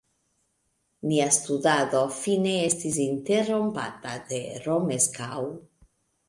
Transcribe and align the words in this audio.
Nia 1.09 1.27
studado 1.35 2.01
fine 2.19 2.53
estis 2.69 2.97
interrompata 3.05 4.17
de 4.33 4.41
Romeskaŭ. 4.65 5.45